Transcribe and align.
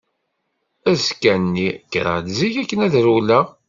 Azekka-nni 0.89 1.69
kkreɣ-d 1.83 2.27
zik 2.37 2.55
akken 2.61 2.83
ad 2.85 2.93
rewleɣ. 3.05 3.45